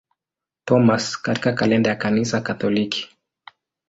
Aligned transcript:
Thomas 0.65 1.21
katika 1.21 1.53
kalenda 1.53 1.89
ya 1.89 1.95
Kanisa 1.95 2.41
Katoliki. 2.41 3.17